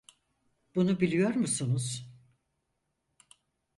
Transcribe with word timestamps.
Bunu 0.75 0.99
biliyor 0.99 1.35
musunuz? 1.35 2.09